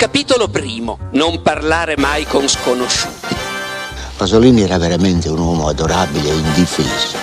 [0.00, 0.96] Capitolo primo.
[1.12, 3.34] Non parlare mai con sconosciuti.
[4.16, 7.18] Pasolini era veramente un uomo adorabile e indifeso.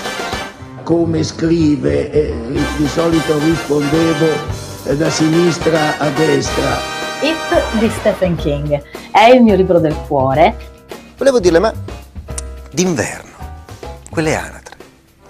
[0.84, 2.36] Come scrive, eh,
[2.78, 4.28] di solito rispondevo
[4.86, 6.78] eh, da sinistra a destra.
[7.24, 8.80] It di Stephen King
[9.12, 10.56] è il mio libro del cuore.
[11.18, 11.74] Volevo dirle, ma
[12.72, 13.38] d'inverno,
[14.12, 14.78] quelle anatre,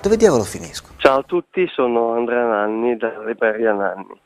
[0.02, 0.96] dove diavolo finiscono?
[0.98, 4.26] Ciao a tutti, sono Andrea Nanni della libreria Nanni.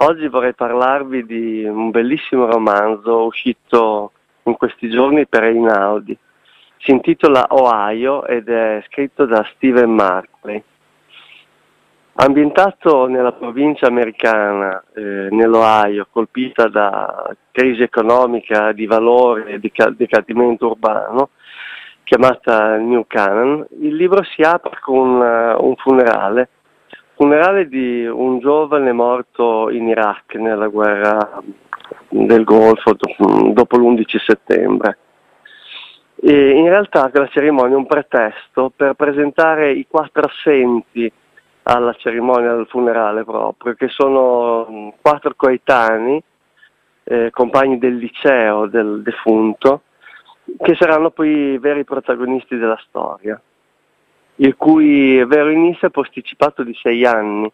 [0.00, 4.12] Oggi vorrei parlarvi di un bellissimo romanzo uscito
[4.44, 6.16] in questi giorni per Einaudi.
[6.76, 10.62] Si intitola Ohio ed è scritto da Steven Markley.
[12.12, 20.68] Ambientato nella provincia americana, eh, nell'Ohio, colpita da crisi economica, di valore e di decadimento
[20.68, 21.30] urbano,
[22.04, 26.50] chiamata New Canaan, il libro si apre con uh, un funerale
[27.18, 31.42] funerale di un giovane morto in Iraq nella guerra
[32.08, 32.94] del Golfo
[33.52, 34.98] dopo l'11 settembre.
[36.14, 41.10] E in realtà la cerimonia è un pretesto per presentare i quattro assenti
[41.64, 46.22] alla cerimonia del funerale proprio, che sono quattro coetanei,
[47.02, 49.82] eh, compagni del liceo del defunto,
[50.56, 53.40] che saranno poi i veri protagonisti della storia
[54.40, 57.50] il cui vero inizio è posticipato di sei anni,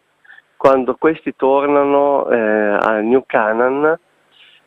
[0.55, 3.97] quando questi tornano eh, a New Canaan,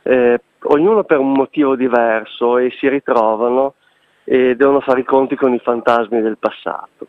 [0.03, 3.75] eh, ognuno per un motivo diverso e si ritrovano
[4.25, 7.07] e devono fare i conti con i fantasmi del passato.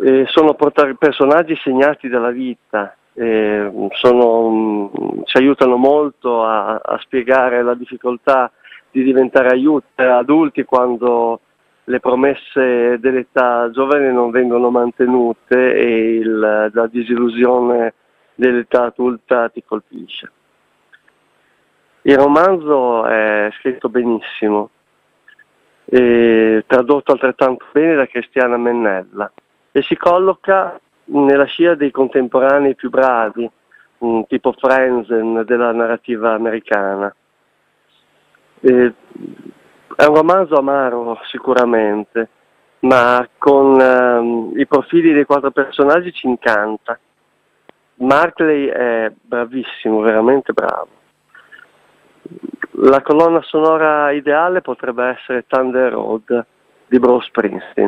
[0.00, 0.56] Eh, sono
[0.96, 8.50] personaggi segnati dalla vita, sono, mh, ci aiutano molto a, a, spiegare la difficoltà
[8.92, 11.40] di diventare aiuti, adulti quando
[11.88, 17.94] le promesse dell'età giovane non vengono mantenute e il, la disillusione
[18.34, 20.30] dell'età adulta ti colpisce.
[22.02, 24.70] Il romanzo è scritto benissimo,
[25.86, 29.32] tradotto altrettanto bene da Cristiana Mennella
[29.72, 33.50] e si colloca nella scia dei contemporanei più bravi,
[34.28, 37.14] tipo Frenzen della narrativa americana.
[38.60, 38.92] E
[40.00, 42.28] è un romanzo amaro sicuramente,
[42.80, 46.96] ma con um, i profili dei quattro personaggi ci incanta.
[47.94, 50.86] Markley è bravissimo, veramente bravo.
[52.82, 56.46] La colonna sonora ideale potrebbe essere Thunder Road
[56.86, 57.86] di Bruce Springsteen.